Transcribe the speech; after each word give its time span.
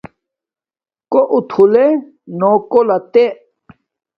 کݸ 1.11 1.21
اُتھُلݺ 1.35 1.87
نݸ 2.39 2.51
کݸ 2.71 2.81
لَتݻ. 2.87 3.27